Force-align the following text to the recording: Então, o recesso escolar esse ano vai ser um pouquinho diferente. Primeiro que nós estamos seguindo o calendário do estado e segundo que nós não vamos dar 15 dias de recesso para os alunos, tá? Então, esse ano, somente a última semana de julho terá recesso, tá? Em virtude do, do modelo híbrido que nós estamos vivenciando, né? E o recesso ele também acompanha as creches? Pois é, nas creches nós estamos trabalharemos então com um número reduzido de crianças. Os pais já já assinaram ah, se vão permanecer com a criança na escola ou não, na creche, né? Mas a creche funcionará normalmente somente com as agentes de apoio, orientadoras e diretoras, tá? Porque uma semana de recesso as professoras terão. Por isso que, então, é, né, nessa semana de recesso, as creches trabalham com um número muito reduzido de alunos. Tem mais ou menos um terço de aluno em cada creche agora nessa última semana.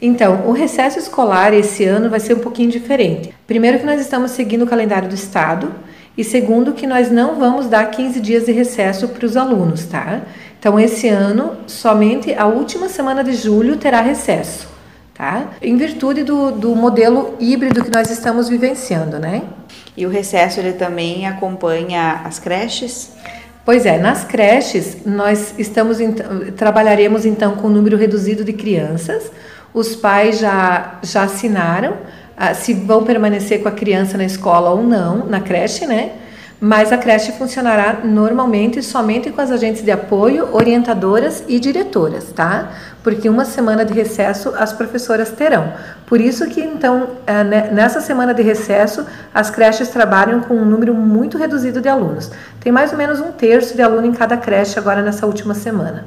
Então, 0.00 0.46
o 0.46 0.52
recesso 0.52 0.96
escolar 0.96 1.52
esse 1.52 1.82
ano 1.82 2.08
vai 2.08 2.20
ser 2.20 2.34
um 2.34 2.38
pouquinho 2.38 2.70
diferente. 2.70 3.34
Primeiro 3.48 3.80
que 3.80 3.84
nós 3.84 4.00
estamos 4.00 4.30
seguindo 4.30 4.62
o 4.62 4.66
calendário 4.66 5.08
do 5.08 5.14
estado 5.16 5.74
e 6.16 6.22
segundo 6.22 6.72
que 6.72 6.86
nós 6.86 7.10
não 7.10 7.34
vamos 7.34 7.66
dar 7.66 7.90
15 7.90 8.20
dias 8.20 8.46
de 8.46 8.52
recesso 8.52 9.08
para 9.08 9.26
os 9.26 9.36
alunos, 9.36 9.86
tá? 9.86 10.20
Então, 10.56 10.78
esse 10.78 11.08
ano, 11.08 11.56
somente 11.66 12.32
a 12.32 12.46
última 12.46 12.88
semana 12.88 13.24
de 13.24 13.32
julho 13.32 13.76
terá 13.76 14.00
recesso, 14.00 14.68
tá? 15.12 15.48
Em 15.60 15.76
virtude 15.76 16.22
do, 16.22 16.52
do 16.52 16.76
modelo 16.76 17.34
híbrido 17.40 17.82
que 17.82 17.90
nós 17.90 18.08
estamos 18.08 18.48
vivenciando, 18.48 19.18
né? 19.18 19.42
E 19.96 20.06
o 20.06 20.08
recesso 20.08 20.60
ele 20.60 20.74
também 20.74 21.26
acompanha 21.26 22.22
as 22.24 22.38
creches? 22.38 23.10
Pois 23.64 23.84
é, 23.84 23.98
nas 23.98 24.22
creches 24.22 24.98
nós 25.04 25.54
estamos 25.58 25.98
trabalharemos 26.56 27.26
então 27.26 27.56
com 27.56 27.66
um 27.66 27.70
número 27.70 27.96
reduzido 27.96 28.44
de 28.44 28.52
crianças. 28.52 29.28
Os 29.72 29.94
pais 29.94 30.38
já 30.38 30.98
já 31.02 31.22
assinaram 31.24 31.96
ah, 32.36 32.54
se 32.54 32.72
vão 32.72 33.02
permanecer 33.02 33.62
com 33.62 33.68
a 33.68 33.72
criança 33.72 34.16
na 34.16 34.24
escola 34.24 34.70
ou 34.70 34.84
não, 34.84 35.26
na 35.26 35.40
creche, 35.40 35.86
né? 35.86 36.12
Mas 36.60 36.92
a 36.92 36.98
creche 36.98 37.30
funcionará 37.32 38.00
normalmente 38.02 38.82
somente 38.82 39.30
com 39.30 39.40
as 39.40 39.50
agentes 39.50 39.82
de 39.82 39.92
apoio, 39.92 40.48
orientadoras 40.52 41.44
e 41.46 41.60
diretoras, 41.60 42.32
tá? 42.32 42.70
Porque 43.02 43.28
uma 43.28 43.44
semana 43.44 43.84
de 43.84 43.94
recesso 43.94 44.52
as 44.56 44.72
professoras 44.72 45.30
terão. 45.30 45.72
Por 46.04 46.20
isso 46.20 46.46
que, 46.46 46.60
então, 46.60 47.10
é, 47.26 47.44
né, 47.44 47.70
nessa 47.72 48.00
semana 48.00 48.34
de 48.34 48.42
recesso, 48.42 49.06
as 49.32 49.50
creches 49.50 49.88
trabalham 49.88 50.40
com 50.40 50.54
um 50.54 50.64
número 50.64 50.92
muito 50.92 51.38
reduzido 51.38 51.80
de 51.80 51.88
alunos. 51.88 52.28
Tem 52.58 52.72
mais 52.72 52.90
ou 52.90 52.98
menos 52.98 53.20
um 53.20 53.30
terço 53.30 53.76
de 53.76 53.82
aluno 53.82 54.06
em 54.06 54.12
cada 54.12 54.36
creche 54.36 54.80
agora 54.80 55.00
nessa 55.00 55.26
última 55.26 55.54
semana. 55.54 56.06